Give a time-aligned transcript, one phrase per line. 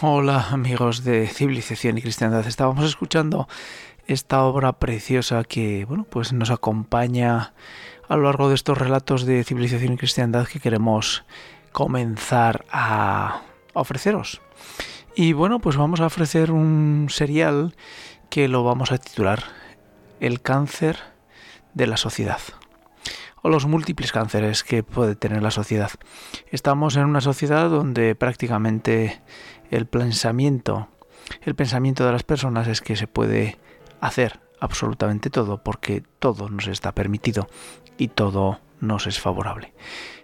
[0.00, 2.46] Hola amigos de Civilización y Cristiandad.
[2.46, 3.48] Estábamos escuchando
[4.06, 7.52] esta obra preciosa que bueno, pues nos acompaña
[8.08, 11.24] a lo largo de estos relatos de Civilización y Cristiandad que queremos
[11.72, 13.42] comenzar a
[13.74, 14.40] ofreceros.
[15.14, 17.76] Y bueno, pues vamos a ofrecer un serial
[18.30, 19.44] que lo vamos a titular
[20.18, 20.98] El cáncer
[21.74, 22.40] de la sociedad
[23.44, 25.90] o los múltiples cánceres que puede tener la sociedad.
[26.50, 29.20] Estamos en una sociedad donde prácticamente
[29.70, 30.88] el pensamiento,
[31.42, 33.58] el pensamiento de las personas es que se puede
[34.00, 37.48] hacer absolutamente todo porque todo nos está permitido
[37.98, 39.72] y todo nos es favorable.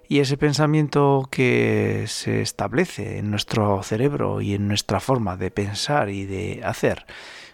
[0.08, 6.08] Y ese pensamiento que se establece en nuestro cerebro y en nuestra forma de pensar
[6.10, 7.06] y de hacer,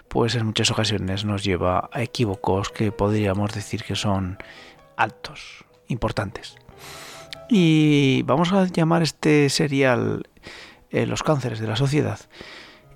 [0.09, 4.39] pues en muchas ocasiones nos lleva a equívocos que podríamos decir que son
[4.97, 6.57] altos, importantes.
[7.51, 10.23] Y vamos a llamar este serial
[10.97, 12.19] eh, Los cánceres de la sociedad.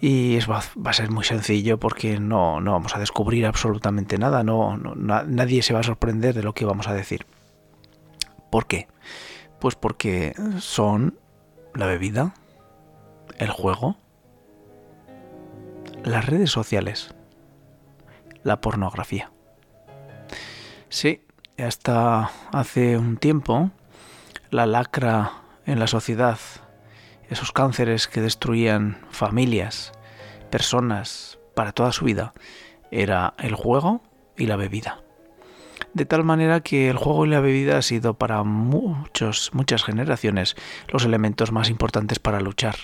[0.01, 4.43] Y es, va, a ser muy sencillo porque no, no vamos a descubrir absolutamente nada,
[4.43, 7.27] no, nadie se va a sorprender de lo que vamos a decir.
[8.51, 8.89] ¿Por qué?
[9.61, 11.19] Pues porque son
[11.75, 12.33] la bebida,
[13.39, 13.99] el juego,
[16.03, 17.15] las redes sociales,
[18.43, 19.31] la pornografía.
[20.89, 21.27] Sí,
[21.59, 23.71] hasta hace un tiempo,
[24.51, 25.33] la lacra
[25.67, 26.39] en la sociedad,
[27.31, 29.93] esos cánceres que destruían familias,
[30.51, 32.35] personas para toda su vida,
[32.91, 34.03] era el juego
[34.37, 35.03] y la bebida.
[35.95, 40.57] De tal manera que el juego y la bebida ha sido para muchos, muchas generaciones
[40.89, 42.77] los elementos más importantes para luchar.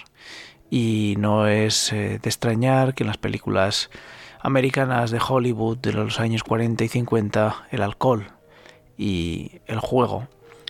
[0.70, 3.90] Y no es eh, de extrañar que en las películas
[4.40, 8.32] americanas de Hollywood de los años 40 y 50 el alcohol
[8.96, 10.28] y el juego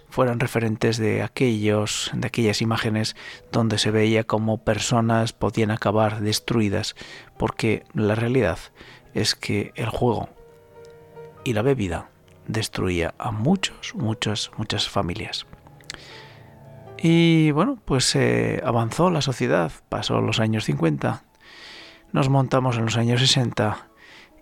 [0.08, 3.16] fueran referentes de aquellos de aquellas imágenes
[3.52, 6.94] donde se veía como personas podían acabar destruidas
[7.36, 8.58] porque la realidad
[9.14, 10.28] es que el juego
[11.44, 12.10] y la bebida
[12.46, 15.46] destruía a muchos muchas muchas familias
[16.98, 21.24] y bueno pues se avanzó la sociedad pasó los años 50
[22.12, 23.88] nos montamos en los años 60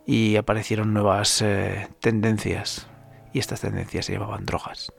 [0.07, 2.87] y aparecieron nuevas eh, tendencias
[3.33, 4.93] y estas tendencias se llamaban drogas.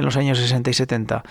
[0.00, 1.24] En los años 60 y 70,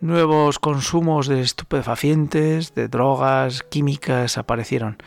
[0.00, 4.98] nuevos consumos de estupefacientes, de drogas químicas aparecieron.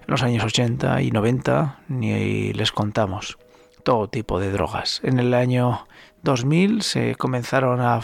[0.00, 3.36] En los años 80 y 90 ni les contamos.
[3.84, 5.02] Todo tipo de drogas.
[5.04, 5.86] En el año
[6.22, 8.00] 2000 se comenzaron a,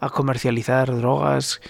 [0.00, 1.60] a comercializar drogas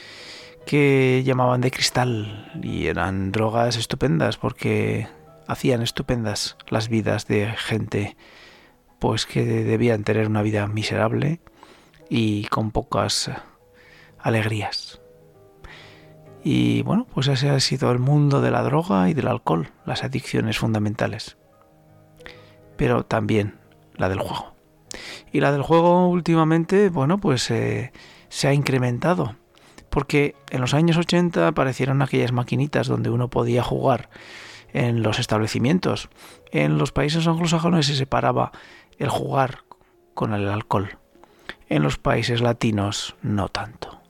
[0.65, 5.09] que llamaban de cristal y eran drogas estupendas porque
[5.47, 8.17] hacían estupendas las vidas de gente
[8.99, 11.41] pues que debían tener una vida miserable
[12.09, 13.31] y con pocas
[14.19, 15.01] alegrías.
[16.43, 20.05] Y bueno, pues ese ha sido el mundo de la droga y del alcohol, las
[20.05, 21.39] adicciones fundamentales.
[22.77, 23.59] Pero también
[23.95, 24.55] la del juego.
[25.33, 27.93] Y la del juego últimamente, bueno, pues eh,
[28.29, 29.37] se ha incrementado.
[29.89, 34.11] Porque en los años 80 aparecieron aquellas maquinitas donde uno podía jugar
[34.73, 36.11] en los establecimientos.
[36.53, 38.53] En los países anglosajones se separaba
[38.99, 39.61] el jugar
[40.13, 40.99] con el alcohol.
[41.75, 44.01] En los países latinos no tanto.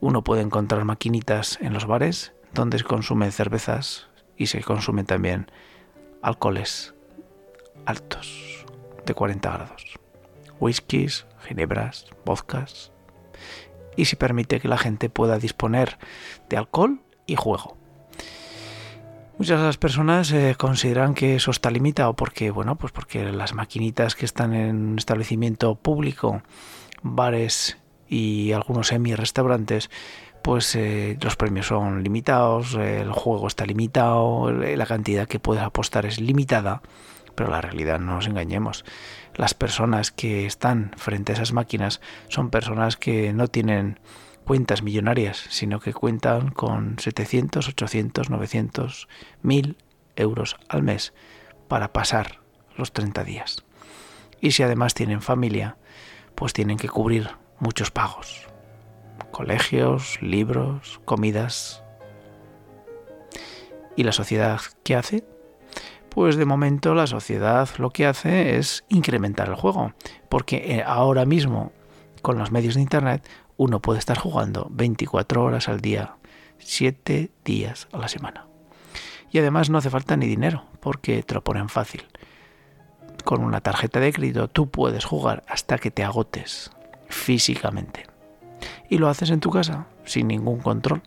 [0.00, 4.08] Uno puede encontrar maquinitas en los bares donde se consumen cervezas
[4.38, 5.50] y se consumen también
[6.22, 6.94] alcoholes
[7.84, 8.64] altos
[9.04, 9.84] de 40 grados.
[10.58, 12.92] Whiskies, ginebras, vodkas.
[13.94, 15.98] Y se permite que la gente pueda disponer
[16.48, 17.76] de alcohol y juego.
[19.36, 23.52] Muchas de las personas eh, consideran que eso está limitado porque, bueno, pues porque las
[23.52, 26.42] maquinitas que están en un establecimiento público,
[27.02, 29.90] bares y algunos semi-restaurantes,
[30.42, 36.04] pues eh, los premios son limitados, el juego está limitado, la cantidad que puedes apostar
[36.04, 36.82] es limitada,
[37.34, 38.84] pero la realidad no nos engañemos.
[39.34, 43.98] Las personas que están frente a esas máquinas son personas que no tienen
[44.44, 49.08] cuentas millonarias, sino que cuentan con 700, 800, 900,
[49.42, 49.76] 1000
[50.16, 51.14] euros al mes
[51.68, 52.40] para pasar
[52.76, 53.64] los 30 días.
[54.40, 55.76] Y si además tienen familia,
[56.34, 58.48] pues tienen que cubrir muchos pagos.
[59.30, 61.82] Colegios, libros, comidas.
[63.96, 65.24] ¿Y la sociedad qué hace?
[66.08, 69.92] Pues de momento la sociedad lo que hace es incrementar el juego,
[70.28, 71.72] porque eh, ahora mismo
[72.20, 73.26] con los medios de Internet
[73.56, 76.16] uno puede estar jugando 24 horas al día,
[76.58, 78.46] 7 días a la semana.
[79.30, 82.04] Y además no hace falta ni dinero, porque te lo ponen fácil.
[83.24, 86.70] Con una tarjeta de crédito tú puedes jugar hasta que te agotes
[87.08, 88.06] físicamente.
[88.88, 91.02] Y lo haces en tu casa, sin ningún control.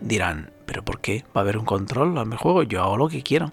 [0.00, 1.24] Dirán, ¿Pero por qué?
[1.34, 2.64] ¿Va a haber un control al juego?
[2.64, 3.52] Yo hago lo que quiero.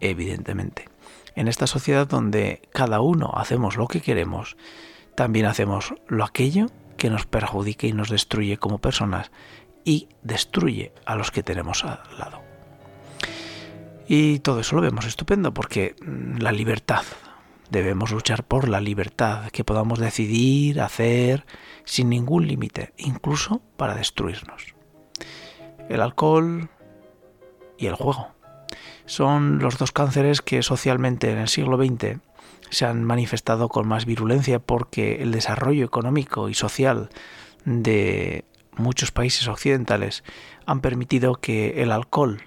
[0.00, 0.88] Evidentemente.
[1.34, 4.56] En esta sociedad donde cada uno hacemos lo que queremos,
[5.16, 6.66] también hacemos lo aquello
[6.96, 9.32] que nos perjudica y nos destruye como personas
[9.84, 12.43] y destruye a los que tenemos al lado.
[14.06, 17.04] Y todo eso lo vemos estupendo porque mm, la libertad,
[17.70, 21.46] debemos luchar por la libertad, que podamos decidir, hacer,
[21.84, 24.74] sin ningún límite, incluso para destruirnos.
[25.88, 26.68] El alcohol
[27.78, 28.28] y el juego
[29.06, 32.20] son los dos cánceres que socialmente en el siglo XX
[32.70, 37.10] se han manifestado con más virulencia porque el desarrollo económico y social
[37.64, 38.44] de
[38.76, 40.24] muchos países occidentales
[40.66, 42.42] han permitido que el alcohol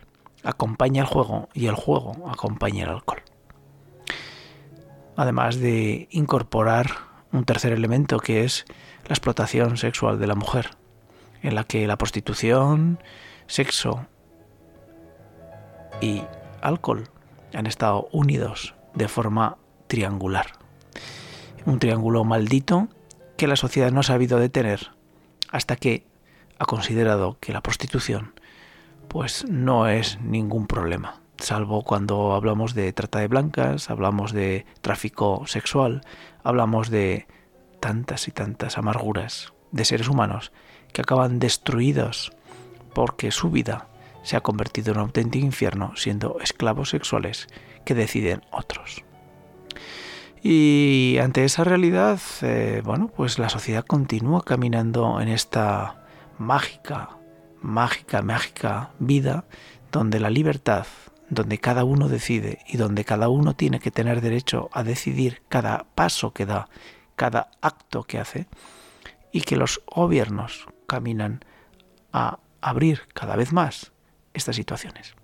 [0.47, 3.21] acompañe al juego y el juego acompañe al alcohol.
[5.17, 6.91] Además de incorporar
[7.33, 8.65] un tercer elemento que es
[9.05, 10.71] la explotación sexual de la mujer,
[11.41, 12.99] en la que la prostitución,
[13.47, 14.07] sexo
[15.99, 16.23] y
[16.61, 17.09] alcohol
[17.53, 19.57] han estado unidos de forma
[19.87, 20.53] triangular.
[21.65, 22.87] Un triángulo maldito
[23.35, 24.91] que la sociedad no ha sabido detener
[25.51, 26.05] hasta que
[26.57, 28.33] ha considerado que la prostitución
[29.07, 35.43] pues no es ningún problema, salvo cuando hablamos de trata de blancas, hablamos de tráfico
[35.47, 36.01] sexual,
[36.43, 37.27] hablamos de
[37.79, 40.51] tantas y tantas amarguras de seres humanos
[40.93, 42.31] que acaban destruidos
[42.93, 43.87] porque su vida
[44.23, 47.47] se ha convertido en un auténtico infierno siendo esclavos sexuales
[47.85, 49.03] que deciden otros.
[50.43, 56.05] Y ante esa realidad, eh, bueno, pues la sociedad continúa caminando en esta
[56.37, 57.17] mágica,
[57.61, 59.45] mágica, mágica vida
[59.91, 60.85] donde la libertad,
[61.29, 65.85] donde cada uno decide y donde cada uno tiene que tener derecho a decidir cada
[65.95, 66.69] paso que da,
[67.15, 68.47] cada acto que hace,
[69.31, 71.43] y que los gobiernos caminan
[72.13, 73.91] a abrir cada vez más
[74.33, 75.15] estas situaciones.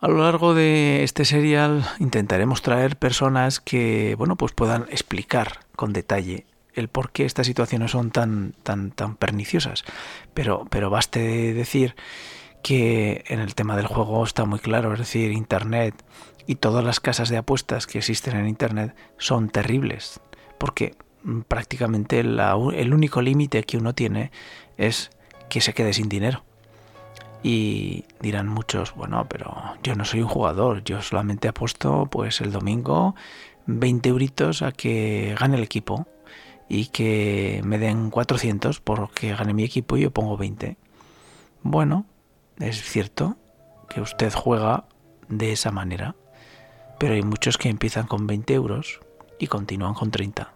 [0.00, 5.92] A lo largo de este serial intentaremos traer personas que, bueno, pues puedan explicar con
[5.92, 9.84] detalle el por qué estas situaciones son tan, tan, tan perniciosas.
[10.34, 11.94] Pero, pero baste decir
[12.62, 15.94] que en el tema del juego está muy claro, es decir, Internet
[16.46, 20.20] y todas las casas de apuestas que existen en Internet son terribles,
[20.58, 20.96] porque
[21.48, 24.30] prácticamente el único límite que uno tiene
[24.76, 25.10] es
[25.48, 26.44] que se quede sin dinero.
[27.42, 32.50] Y dirán muchos, bueno, pero yo no soy un jugador, yo solamente apuesto pues el
[32.50, 33.14] domingo
[33.66, 36.06] 20 euritos a que gane el equipo
[36.68, 40.76] y que me den 400 porque gane mi equipo y yo pongo 20.
[41.62, 42.06] Bueno,
[42.58, 43.36] es cierto
[43.88, 44.86] que usted juega
[45.28, 46.16] de esa manera,
[46.98, 49.00] pero hay muchos que empiezan con 20 euros
[49.38, 50.54] y continúan con 30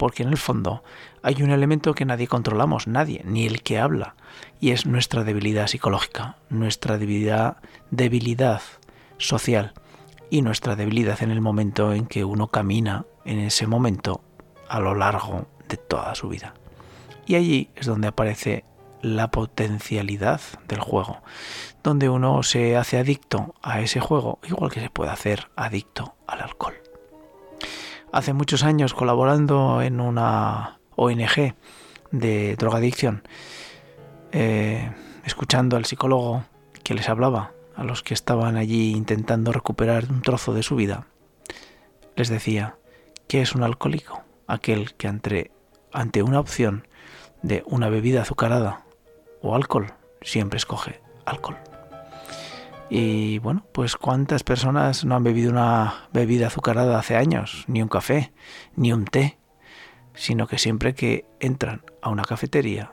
[0.00, 0.82] porque en el fondo
[1.22, 4.14] hay un elemento que nadie controlamos, nadie, ni el que habla,
[4.58, 7.58] y es nuestra debilidad psicológica, nuestra debilidad,
[7.90, 8.62] debilidad
[9.18, 9.74] social
[10.30, 14.22] y nuestra debilidad en el momento en que uno camina en ese momento
[14.70, 16.54] a lo largo de toda su vida.
[17.26, 18.64] Y allí es donde aparece
[19.02, 21.22] la potencialidad del juego,
[21.82, 26.40] donde uno se hace adicto a ese juego, igual que se puede hacer adicto al
[26.40, 26.74] alcohol
[28.12, 31.54] hace muchos años colaborando en una ONG
[32.10, 33.22] de drogadicción,
[34.32, 34.90] eh,
[35.24, 36.44] escuchando al psicólogo
[36.82, 41.06] que les hablaba a los que estaban allí intentando recuperar un trozo de su vida,
[42.16, 42.76] les decía
[43.28, 45.50] que es un alcohólico, aquel que ante,
[45.92, 46.86] ante una opción
[47.42, 48.84] de una bebida azucarada
[49.42, 49.92] o alcohol,
[50.22, 51.56] siempre escoge alcohol.
[52.90, 57.88] Y bueno, pues cuántas personas no han bebido una bebida azucarada hace años, ni un
[57.88, 58.32] café,
[58.74, 59.38] ni un té,
[60.14, 62.92] sino que siempre que entran a una cafetería,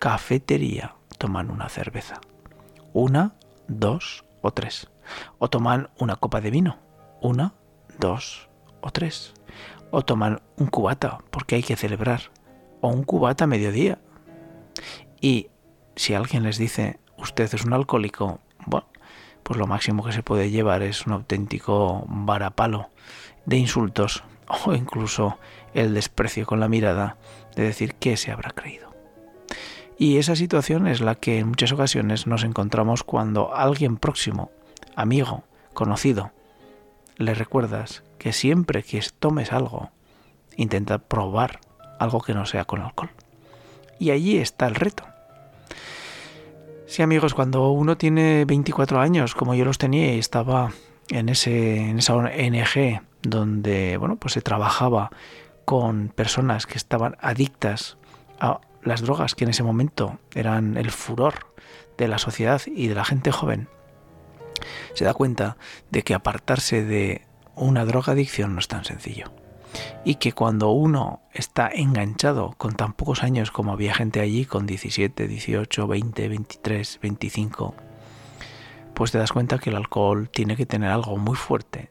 [0.00, 2.20] cafetería, toman una cerveza.
[2.92, 3.36] Una,
[3.68, 4.90] dos o tres.
[5.38, 6.78] O toman una copa de vino.
[7.20, 7.54] Una,
[7.98, 8.48] dos
[8.80, 9.34] o tres.
[9.90, 12.30] O toman un cubata, porque hay que celebrar.
[12.80, 13.98] O un cubata a mediodía.
[15.20, 15.48] Y
[15.96, 18.86] si alguien les dice, usted es un alcohólico, bueno,
[19.42, 22.90] pues lo máximo que se puede llevar es un auténtico varapalo
[23.46, 24.22] de insultos
[24.66, 25.38] o incluso
[25.74, 27.16] el desprecio con la mirada
[27.56, 28.88] de decir qué se habrá creído.
[29.98, 34.52] Y esa situación es la que en muchas ocasiones nos encontramos cuando alguien próximo,
[34.94, 35.42] amigo,
[35.74, 36.30] conocido,
[37.16, 39.90] le recuerdas que siempre que tomes algo,
[40.58, 41.60] intenta probar
[41.98, 43.10] algo que no sea con alcohol.
[43.98, 45.04] Y allí está el reto.
[46.86, 50.72] Sí, amigos, cuando uno tiene 24 años, como yo los tenía, y estaba
[51.08, 55.10] en, ese, en esa ONG donde bueno, pues se trabajaba
[55.64, 57.98] con personas que estaban adictas
[58.40, 61.52] a las drogas que en ese momento eran el furor
[61.98, 63.68] de la sociedad y de la gente joven,
[64.94, 65.56] se da cuenta
[65.90, 67.22] de que apartarse de
[67.54, 69.32] una drogadicción no es tan sencillo.
[70.04, 74.66] Y que cuando uno está enganchado con tan pocos años como había gente allí, con
[74.66, 77.74] 17, 18, 20, 23, 25,
[78.94, 81.90] pues te das cuenta que el alcohol tiene que tener algo muy fuerte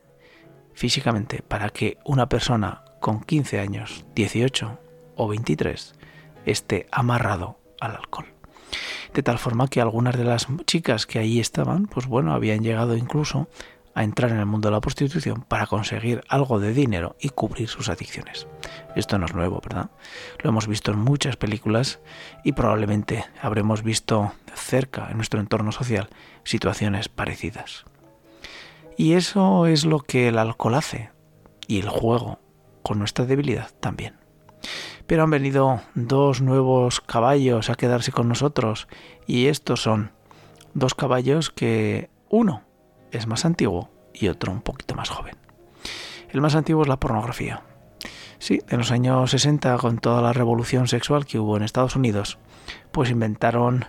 [0.74, 4.80] físicamente para que una persona con 15 años, 18
[5.16, 5.96] o 23
[6.46, 8.28] esté amarrado al alcohol.
[9.14, 12.96] De tal forma que algunas de las chicas que ahí estaban, pues bueno, habían llegado
[12.96, 13.48] incluso
[13.98, 17.68] a entrar en el mundo de la prostitución para conseguir algo de dinero y cubrir
[17.68, 18.48] sus adicciones.
[18.96, 19.90] Esto no es nuevo, ¿verdad?
[20.44, 22.00] Lo hemos visto en muchas películas
[22.44, 26.10] y probablemente habremos visto cerca en nuestro entorno social
[26.44, 27.86] situaciones parecidas.
[28.98, 31.10] Y eso es lo que el alcohol hace
[31.68, 32.40] y el juego
[32.84, 34.14] con nuestra debilidad también.
[35.08, 38.88] Pero han venido dos nuevos caballos a quedarse con nosotros
[39.26, 40.12] y estos son
[40.76, 42.67] dos caballos que uno
[43.12, 45.36] es más antiguo y otro un poquito más joven.
[46.30, 47.62] El más antiguo es la pornografía.
[48.40, 52.38] Sí, en los años 60, con toda la revolución sexual que hubo en Estados Unidos,
[52.92, 53.86] pues inventaron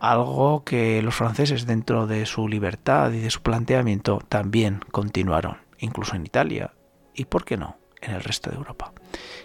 [0.00, 6.16] algo que los franceses dentro de su libertad y de su planteamiento también continuaron, incluso
[6.16, 6.72] en Italia
[7.14, 8.92] y, ¿por qué no?, en el resto de Europa,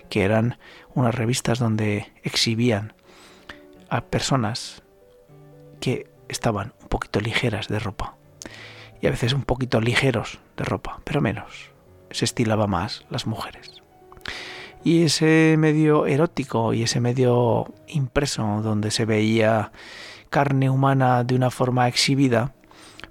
[0.10, 0.58] que eran
[0.94, 2.94] unas revistas donde exhibían
[3.90, 4.84] a personas
[5.82, 8.16] que estaban un poquito ligeras de ropa,
[9.06, 11.70] y a veces un poquito ligeros de ropa, pero menos.
[12.10, 13.84] Se estilaba más las mujeres.
[14.84, 19.72] Y ese medio erótico y ese medio impreso donde se veía
[20.32, 22.56] carne humana de una forma exhibida,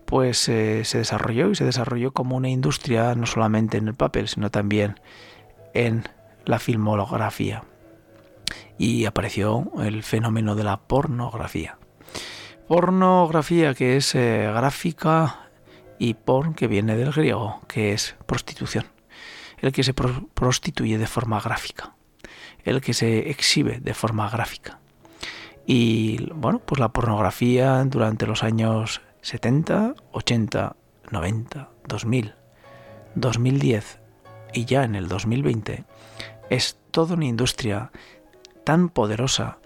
[0.04, 4.26] pues eh, se desarrolló y se desarrolló como una industria no solamente en el papel,
[4.26, 4.98] sino también
[5.74, 6.02] en
[6.44, 7.62] la filmografía.
[8.78, 11.78] Y apareció el fenómeno de la pornografía.
[12.66, 15.43] Pornografía que es eh, gráfica
[15.98, 18.86] y porn que viene del griego, que es prostitución.
[19.58, 21.94] El que se prostituye de forma gráfica,
[22.64, 24.80] el que se exhibe de forma gráfica.
[25.66, 30.76] Y bueno, pues la pornografía durante los años 70, 80,
[31.10, 32.34] 90, 2000,
[33.14, 34.00] 2010
[34.52, 35.84] y ya en el 2020
[36.50, 37.90] es toda una industria
[38.64, 39.58] tan poderosa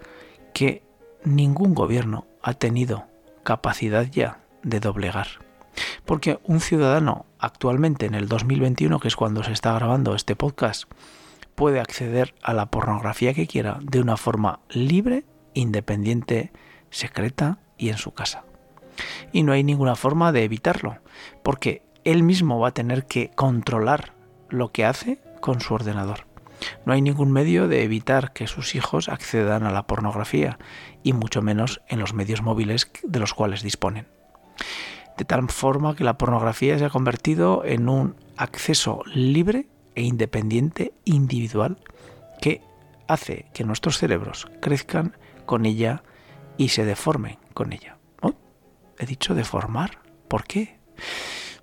[0.53, 0.83] que
[1.23, 3.05] ningún gobierno ha tenido
[3.43, 5.48] capacidad ya de doblegar.
[6.09, 10.91] Porque un ciudadano actualmente en el 2021, que es cuando se está grabando este podcast,
[11.53, 16.51] puede acceder a la pornografía que quiera de una forma libre, independiente,
[16.89, 18.43] secreta y en su casa.
[19.31, 20.97] Y no hay ninguna forma de evitarlo,
[21.43, 24.13] porque él mismo va a tener que controlar
[24.49, 26.25] lo que hace con su ordenador.
[26.87, 30.57] No hay ningún medio de evitar que sus hijos accedan a la pornografía,
[31.03, 34.07] y mucho menos en los medios móviles de los cuales disponen
[35.19, 40.93] de tal forma que la pornografía se ha convertido en un acceso libre e independiente
[41.03, 41.77] individual
[42.41, 42.61] que
[43.05, 46.03] hace que nuestros cerebros crezcan con ella
[46.55, 47.97] y se deformen con ella.
[48.21, 48.33] ¿Oh?
[48.97, 49.99] He dicho deformar.
[50.29, 50.79] ¿Por qué?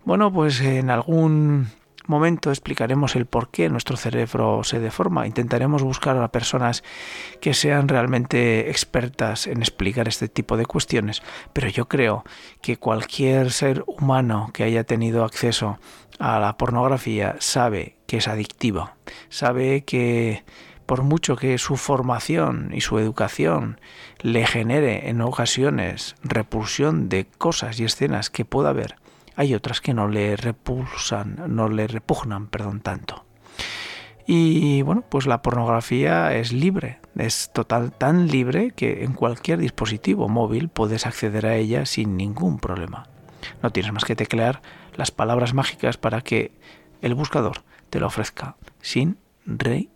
[0.05, 1.69] Bueno, pues en algún
[2.09, 5.27] momento explicaremos el por qué nuestro cerebro se deforma.
[5.27, 6.83] Intentaremos buscar a personas
[7.41, 11.23] que sean realmente expertas en explicar este tipo de cuestiones,
[11.53, 12.25] pero yo creo
[12.63, 15.79] que cualquier ser humano que haya tenido acceso
[16.19, 18.97] a la pornografía sabe que es adictiva,
[19.29, 20.45] sabe que
[20.87, 23.81] por mucho que su formación y su educación
[24.21, 28.97] le genere en ocasiones repulsión de cosas y escenas que pueda haber,
[29.37, 33.25] hay otras que no le repulsan, no le repugnan, perdón, tanto.
[34.27, 40.29] Y bueno, pues la pornografía es libre, es total tan libre que en cualquier dispositivo
[40.29, 43.07] móvil puedes acceder a ella sin ningún problema.
[43.63, 44.63] No tienes más que teclear
[44.97, 46.51] las palabras mágicas para que
[47.03, 49.91] el buscador te lo ofrezca sin rey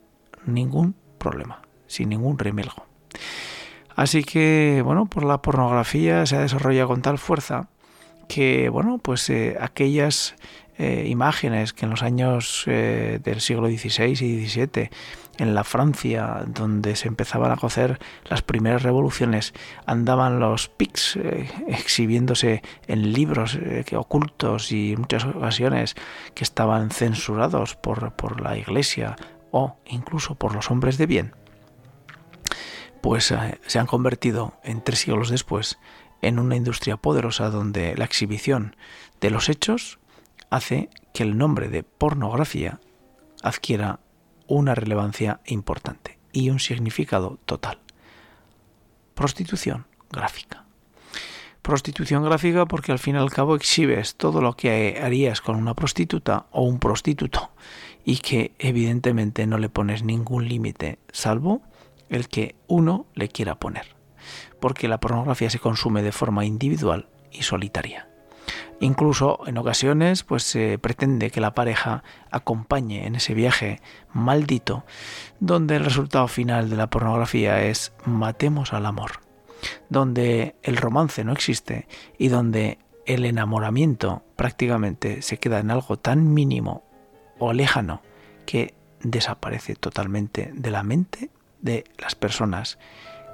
[0.47, 2.87] ningún problema, sin ningún remelgo.
[3.97, 7.69] Así que, bueno, por la pornografía se ha desarrollado con tal fuerza
[8.31, 10.37] que, bueno, pues eh, aquellas
[10.79, 14.89] eh, imágenes que en los años eh, del siglo XVI y XVII,
[15.39, 19.53] en la Francia, donde se empezaban a cocer las primeras revoluciones,
[19.85, 21.19] andaban los pics
[21.67, 23.59] exhibiéndose en libros
[23.97, 25.97] ocultos y en muchas ocasiones
[26.35, 29.17] que estaban censurados por, por la Iglesia
[29.51, 31.35] o incluso por los hombres de bien,
[33.01, 33.35] pues
[33.67, 35.79] se han convertido en tres siglos después
[36.23, 38.77] en una industria poderosa donde la exhibición
[39.21, 39.99] de los hechos
[40.51, 42.81] hace que el nombre de pornografía
[43.43, 44.01] adquiera
[44.47, 47.79] una relevancia importante y un significado total.
[49.15, 50.65] prostitución gráfica.
[51.63, 55.75] Prostitución gráfica porque al fin y al cabo exhibes todo lo que harías con una
[55.75, 57.51] prostituta o un prostituto
[58.05, 61.61] y que evidentemente no le pones ningún límite salvo
[62.09, 64.00] el que uno le quiera poner.
[64.61, 68.09] Porque la pornografía se consume de forma individual y solitaria.
[68.81, 73.81] Incluso en ocasiones pues se pretende que la pareja acompañe en ese viaje
[74.13, 74.85] maldito
[75.39, 79.21] donde el resultado final de la pornografía es matemos al amor,
[79.91, 86.33] donde el romance no existe y donde el enamoramiento prácticamente se queda en algo tan
[86.33, 86.85] mínimo
[87.39, 88.01] o lejano
[88.47, 92.79] que desaparece totalmente de la mente de las personas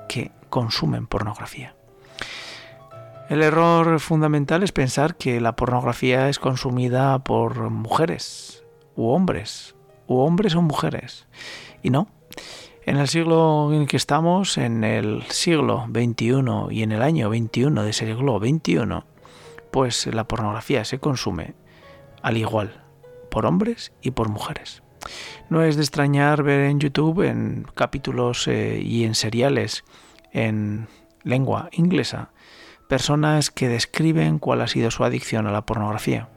[0.08, 1.74] que consumen pornografía.
[3.28, 9.74] El error fundamental es pensar que la pornografía es consumida por mujeres u hombres,
[10.06, 11.26] u hombres o mujeres.
[11.82, 12.08] Y no.
[12.84, 17.82] En el siglo en que estamos, en el siglo XXI y en el año 21
[17.82, 19.02] de siglo XXI,
[19.72, 21.54] pues la pornografía se consume
[22.22, 22.84] al igual
[23.28, 24.82] por hombres y por mujeres.
[25.48, 29.84] No es de extrañar ver en YouTube, en capítulos eh, y en seriales
[30.32, 30.88] en
[31.22, 32.30] lengua inglesa,
[32.88, 36.28] personas que describen cuál ha sido su adicción a la pornografía.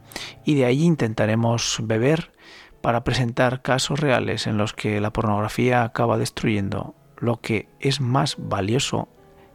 [0.44, 2.32] Y de ahí intentaremos beber
[2.80, 8.36] para presentar casos reales en los que la pornografía acaba destruyendo lo que es más
[8.38, 9.08] valioso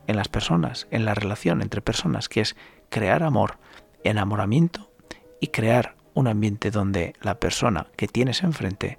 [0.08, 2.56] en las personas, en la relación entre personas, que es
[2.90, 3.58] crear amor,
[4.04, 4.92] enamoramiento
[5.42, 8.98] y crear un ambiente donde la persona que tienes enfrente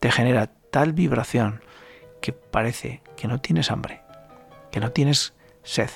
[0.00, 1.62] te genera tal vibración
[2.20, 4.02] que parece que no tienes hambre,
[4.70, 5.90] que no tienes sed,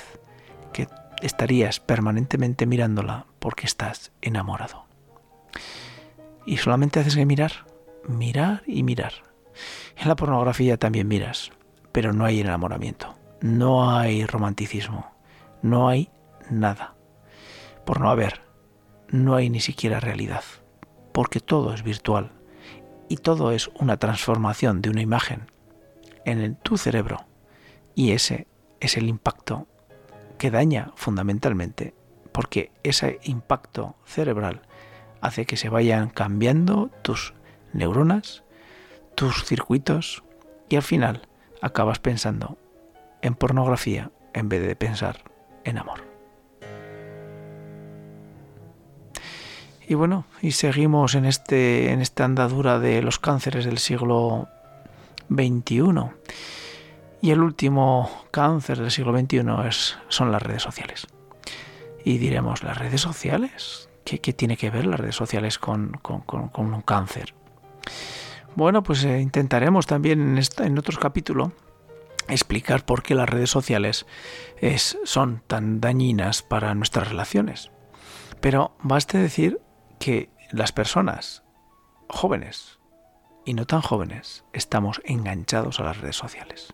[0.72, 0.88] que
[1.20, 4.86] estarías permanentemente mirándola porque estás enamorado.
[6.46, 7.66] Y solamente haces que mirar,
[8.08, 9.12] mirar y mirar.
[9.96, 11.50] En la pornografía también miras,
[11.90, 15.12] pero no hay enamoramiento, no hay romanticismo,
[15.60, 16.10] no hay
[16.50, 16.94] nada.
[17.84, 18.40] Por no haber
[19.12, 20.42] no hay ni siquiera realidad,
[21.12, 22.32] porque todo es virtual
[23.08, 25.50] y todo es una transformación de una imagen
[26.24, 27.26] en tu cerebro
[27.94, 28.48] y ese
[28.80, 29.68] es el impacto
[30.38, 31.94] que daña fundamentalmente,
[32.32, 34.62] porque ese impacto cerebral
[35.20, 37.34] hace que se vayan cambiando tus
[37.74, 38.44] neuronas,
[39.14, 40.24] tus circuitos
[40.70, 41.28] y al final
[41.60, 42.56] acabas pensando
[43.20, 45.18] en pornografía en vez de pensar
[45.64, 46.11] en amor.
[49.92, 54.48] Y bueno, y seguimos en, este, en esta andadura de los cánceres del siglo
[55.28, 55.82] XXI.
[57.20, 61.06] Y el último cáncer del siglo XXI es, son las redes sociales.
[62.06, 63.90] Y diremos, ¿las redes sociales?
[64.06, 66.00] ¿Qué, tiene que ver las redes sociales con,
[66.56, 67.34] un cáncer?
[68.56, 71.50] Bueno, pues eh, intentaremos también en, esta, en otros capítulos
[72.28, 74.06] explicar por qué las redes sociales
[74.56, 77.70] es, son tan dañinas para nuestras relaciones.
[78.40, 79.60] Pero baste decir
[80.02, 81.44] que las personas
[82.08, 82.80] jóvenes
[83.44, 86.72] y no tan jóvenes estamos enganchados a las redes sociales.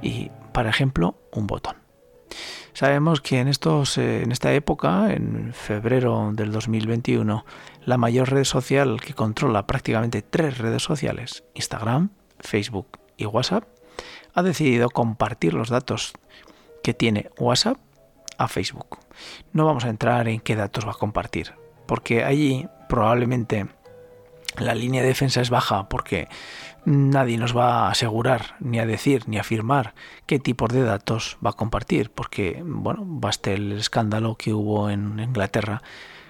[0.00, 1.74] Y, por ejemplo, un botón.
[2.72, 7.44] Sabemos que en, estos, eh, en esta época, en febrero del 2021,
[7.84, 13.64] la mayor red social que controla prácticamente tres redes sociales, Instagram, Facebook y WhatsApp,
[14.34, 16.12] ha decidido compartir los datos
[16.84, 17.78] que tiene WhatsApp
[18.38, 19.00] a Facebook.
[19.52, 21.54] No vamos a entrar en qué datos va a compartir,
[21.86, 23.66] porque allí probablemente
[24.58, 26.28] la línea de defensa es baja porque
[26.84, 29.94] nadie nos va a asegurar ni a decir ni a afirmar
[30.26, 35.18] qué tipos de datos va a compartir porque bueno baste el escándalo que hubo en
[35.18, 35.82] Inglaterra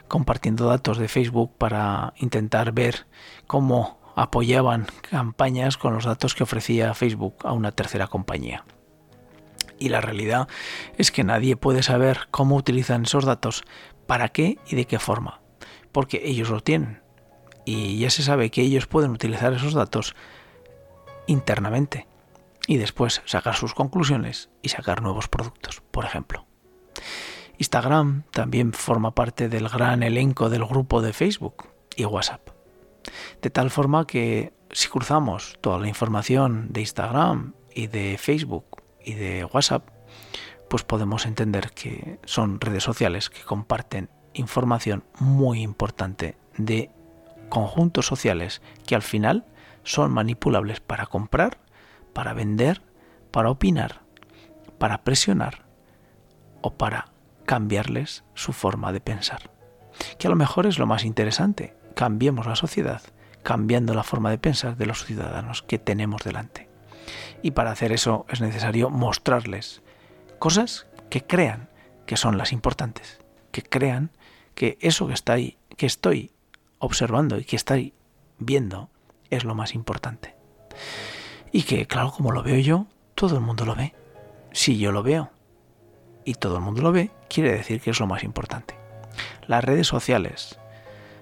[0.08, 3.06] compartiendo datos de Facebook para intentar ver
[3.46, 8.64] cómo apoyaban campañas con los datos que ofrecía Facebook a una tercera compañía.
[9.78, 10.48] Y la realidad
[10.96, 13.64] es que nadie puede saber cómo utilizan esos datos,
[14.06, 15.40] para qué y de qué forma
[15.96, 17.00] porque ellos lo tienen.
[17.64, 20.14] Y ya se sabe que ellos pueden utilizar esos datos
[21.26, 22.06] internamente
[22.66, 26.44] y después sacar sus conclusiones y sacar nuevos productos, por ejemplo.
[27.56, 32.46] Instagram también forma parte del gran elenco del grupo de Facebook y WhatsApp.
[33.40, 39.14] De tal forma que si cruzamos toda la información de Instagram y de Facebook y
[39.14, 39.88] de WhatsApp,
[40.68, 46.90] pues podemos entender que son redes sociales que comparten información muy importante de
[47.48, 49.44] conjuntos sociales que al final
[49.84, 51.58] son manipulables para comprar,
[52.12, 52.82] para vender,
[53.30, 54.02] para opinar,
[54.78, 55.64] para presionar
[56.60, 57.12] o para
[57.44, 59.50] cambiarles su forma de pensar.
[60.18, 61.76] Que a lo mejor es lo más interesante.
[61.94, 63.02] Cambiemos la sociedad,
[63.42, 66.68] cambiando la forma de pensar de los ciudadanos que tenemos delante.
[67.42, 69.82] Y para hacer eso es necesario mostrarles
[70.38, 71.68] cosas que crean
[72.06, 73.20] que son las importantes,
[73.52, 74.10] que crean
[74.56, 76.32] que eso que está ahí, que estoy
[76.78, 77.92] observando y que estoy
[78.38, 78.90] viendo
[79.30, 80.34] es lo más importante.
[81.52, 83.94] Y que, claro, como lo veo yo, todo el mundo lo ve.
[84.52, 85.30] Si yo lo veo
[86.24, 88.74] y todo el mundo lo ve, quiere decir que es lo más importante.
[89.46, 90.58] Las redes sociales,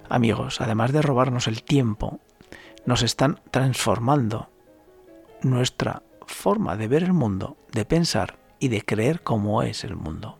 [0.08, 2.20] amigos, además de robarnos el tiempo,
[2.86, 4.48] nos están transformando
[5.42, 10.38] nuestra forma de ver el mundo, de pensar y de creer cómo es el mundo.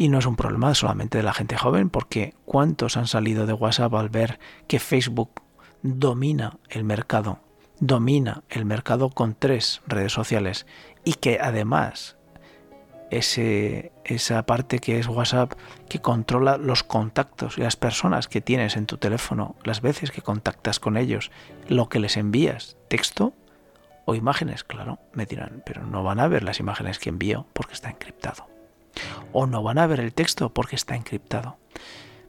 [0.00, 3.52] Y no es un problema solamente de la gente joven, porque ¿cuántos han salido de
[3.52, 5.42] WhatsApp al ver que Facebook
[5.82, 7.40] domina el mercado?
[7.80, 10.66] Domina el mercado con tres redes sociales
[11.02, 12.16] y que además
[13.10, 15.54] esa parte que es WhatsApp
[15.88, 20.22] que controla los contactos y las personas que tienes en tu teléfono, las veces que
[20.22, 21.32] contactas con ellos,
[21.68, 23.34] lo que les envías, texto
[24.04, 27.74] o imágenes, claro, me dirán, pero no van a ver las imágenes que envío porque
[27.74, 28.57] está encriptado.
[29.32, 31.58] O no van a ver el texto porque está encriptado.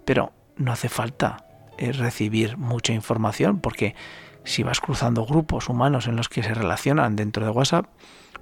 [0.06, 1.46] Pero no hace falta
[1.78, 3.96] eh, recibir mucha información porque
[4.44, 7.86] si vas cruzando grupos humanos en los que se relacionan dentro de WhatsApp,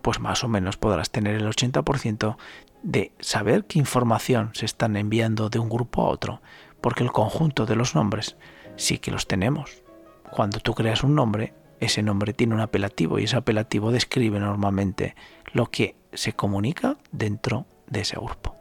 [0.01, 2.37] pues más o menos podrás tener el 80%
[2.83, 6.41] de saber qué información se están enviando de un grupo a otro,
[6.81, 8.37] porque el conjunto de los nombres
[8.75, 9.83] sí que los tenemos.
[10.31, 15.15] Cuando tú creas un nombre, ese nombre tiene un apelativo y ese apelativo describe normalmente
[15.51, 18.55] lo que se comunica dentro de ese grupo.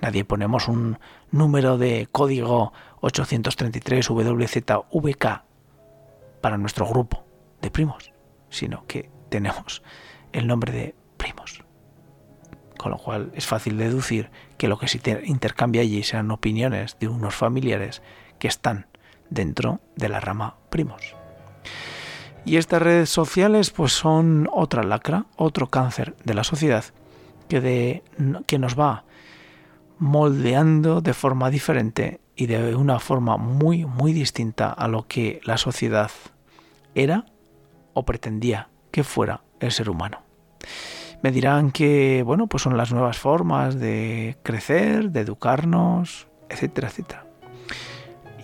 [0.00, 0.98] Nadie ponemos un
[1.30, 5.42] número de código 833 WZVK
[6.40, 7.24] para nuestro grupo
[7.62, 8.12] de primos,
[8.50, 9.82] sino que tenemos
[10.32, 11.64] el nombre de primos.
[12.78, 17.08] Con lo cual es fácil deducir que lo que se intercambia allí sean opiniones de
[17.08, 18.02] unos familiares
[18.38, 18.86] que están
[19.28, 21.14] dentro de la rama primos.
[22.44, 26.84] Y estas redes sociales pues son otra lacra, otro cáncer de la sociedad
[27.50, 29.04] que, nos va
[29.98, 35.58] moldeando de forma diferente y de una forma muy, muy distinta a lo que la
[35.58, 36.10] sociedad
[36.94, 37.26] era
[37.92, 40.22] o pretendía que fuera el ser humano.
[41.22, 47.30] Me dirán que, bueno, pues son las nuevas formas de crecer, de educarnos, etcétera, etcétera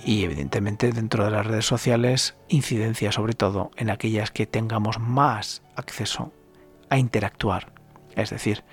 [0.06, 5.62] y evidentemente dentro de las redes sociales incidencia sobre todo en aquellas que tengamos más
[5.74, 6.32] acceso
[6.88, 7.72] a interactuar,
[8.16, 8.64] es decir,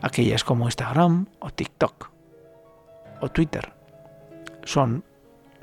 [0.00, 2.10] aquellas como Instagram o TikTok
[3.20, 3.74] o Twitter.
[4.64, 5.04] Son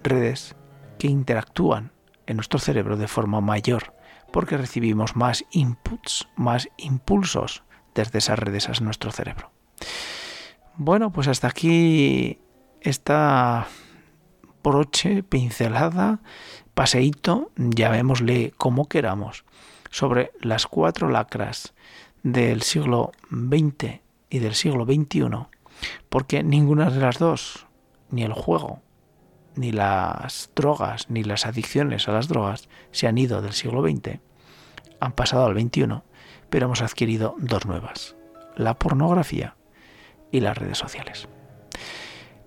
[0.03, 0.55] redes
[0.99, 1.91] que interactúan
[2.27, 3.93] en nuestro cerebro de forma mayor
[4.31, 9.51] porque recibimos más inputs, más impulsos desde esas redes a nuestro cerebro.
[10.75, 12.39] Bueno, pues hasta aquí
[12.81, 13.67] esta
[14.63, 16.21] broche, pincelada,
[16.73, 19.45] paseíto, llamémosle como queramos,
[19.91, 21.75] sobre las cuatro lacras
[22.23, 25.29] del siglo XX y del siglo XXI,
[26.09, 27.67] porque ninguna de las dos,
[28.09, 28.81] ni el juego,
[29.55, 34.19] ni las drogas, ni las adicciones a las drogas, se han ido del siglo XX,
[34.99, 36.01] han pasado al XXI,
[36.49, 38.15] pero hemos adquirido dos nuevas,
[38.55, 39.55] la pornografía
[40.31, 41.27] y las redes sociales.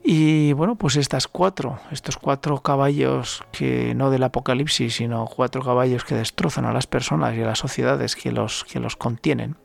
[0.08, 6.04] Y bueno, pues estas cuatro, estos cuatro caballos que no del apocalipsis, sino cuatro caballos
[6.04, 9.56] que destrozan a las personas y a las sociedades que los, que los contienen,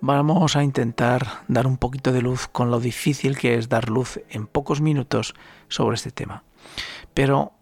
[0.00, 4.20] vamos a intentar dar un poquito de luz con lo difícil que es dar luz
[4.28, 5.34] en pocos minutos
[5.68, 6.44] sobre este tema.
[7.14, 7.52] Pero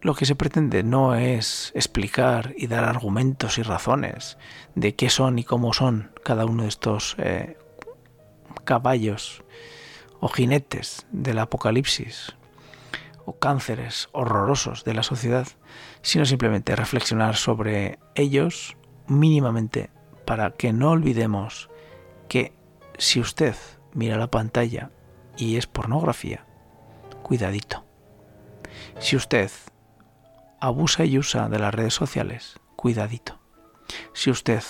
[0.00, 4.36] lo que se pretende no es explicar y dar argumentos y razones
[4.74, 7.56] de qué son y cómo son cada uno de estos eh,
[8.64, 9.42] caballos
[10.20, 12.36] o jinetes del apocalipsis
[13.24, 15.48] o cánceres horrorosos de la sociedad,
[16.02, 19.90] sino simplemente reflexionar sobre ellos mínimamente
[20.24, 21.70] para que no olvidemos
[22.28, 22.52] que
[22.98, 23.54] si usted
[23.92, 24.90] mira la pantalla
[25.36, 26.44] y es pornografía,
[27.22, 27.84] cuidadito.
[28.98, 29.50] Si usted
[30.60, 33.38] abusa y usa de las redes sociales, cuidadito.
[34.12, 34.62] Si usted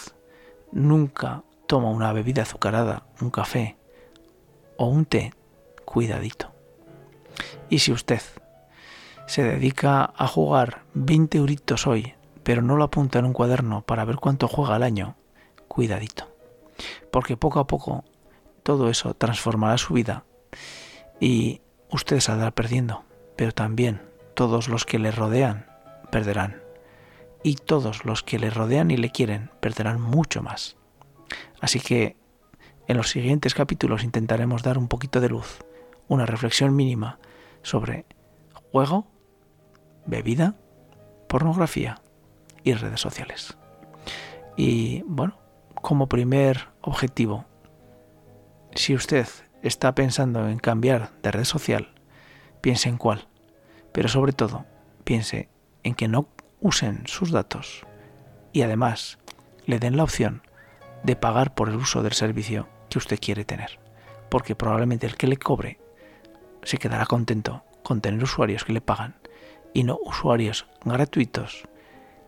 [0.73, 3.77] nunca toma una bebida azucarada, un café
[4.77, 5.33] o un té
[5.85, 6.53] cuidadito.
[7.69, 8.21] Y si usted
[9.27, 14.05] se dedica a jugar 20 euritos hoy, pero no lo apunta en un cuaderno para
[14.05, 15.17] ver cuánto juega al año,
[15.75, 16.33] cuidadito.
[17.11, 18.05] Porque poco a poco
[18.63, 20.25] todo eso transformará su vida
[21.21, 21.61] y
[21.91, 23.05] usted saldrá perdiendo,
[23.37, 24.01] pero también
[24.35, 25.67] todos los que le rodean
[26.11, 26.63] perderán.
[27.43, 30.77] Y todos los que le rodean y le quieren perderán mucho más.
[31.61, 32.17] Así que
[32.87, 35.59] en los siguientes capítulos intentaremos dar un poquito de luz
[36.07, 37.19] una reflexión mínima
[37.63, 38.07] sobre
[38.71, 39.07] juego,
[40.07, 40.55] bebida,
[41.29, 42.01] pornografía
[42.63, 43.57] y redes sociales.
[44.57, 45.39] Y bueno,
[45.85, 47.45] como primer objetivo.
[48.75, 49.29] Si usted
[49.63, 51.93] está pensando en cambiar de red social,
[52.63, 53.29] piense en cuál,
[53.93, 54.65] pero sobre todo
[55.05, 55.51] piense
[55.83, 56.27] en que no
[56.63, 57.85] usen sus datos
[58.51, 59.19] y además
[59.67, 60.41] le den la opción
[61.03, 63.79] de pagar por el uso del servicio que usted quiere tener,
[64.31, 65.79] porque probablemente el que le cobre
[66.63, 69.17] se quedará contento con tener usuarios que le pagan
[69.75, 71.69] y no usuarios gratuitos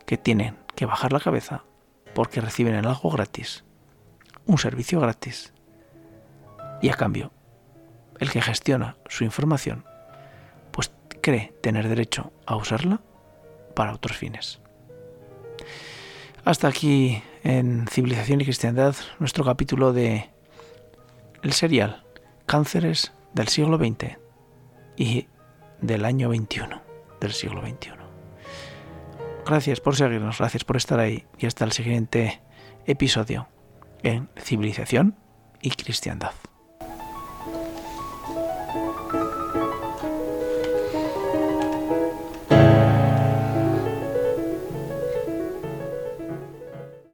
[0.04, 1.64] que tienen que bajar la cabeza
[2.16, 3.62] porque reciben algo gratis,
[4.46, 5.52] un servicio gratis,
[6.80, 7.30] y a cambio,
[8.18, 9.84] el que gestiona su información,
[10.70, 13.02] pues cree tener derecho a usarla
[13.74, 14.60] para otros fines.
[16.46, 20.30] Hasta aquí en Civilización y Cristiandad nuestro capítulo de
[21.42, 22.02] el serial
[22.46, 24.16] Cánceres del siglo XX
[24.96, 25.28] y
[25.82, 26.80] del año 21
[27.20, 28.05] del siglo XXI.
[29.46, 32.42] Gracias por seguirnos, gracias por estar ahí y hasta el siguiente
[32.84, 33.46] episodio
[34.02, 35.16] en Civilización
[35.62, 36.32] y Cristiandad.